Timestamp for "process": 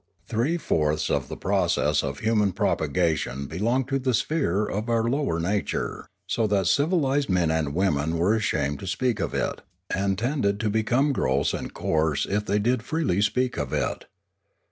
1.37-2.01